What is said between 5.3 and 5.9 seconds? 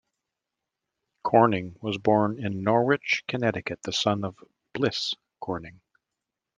Corning.